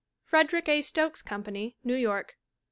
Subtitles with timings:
[0.23, 0.81] Frederick A.
[0.81, 2.35] Stokes Company, New York.